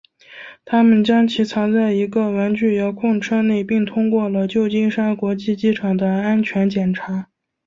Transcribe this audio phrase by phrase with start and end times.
[0.65, 7.29] 他们将其藏在一个玩具遥控车内并通过了旧金山国际机场的安全检查。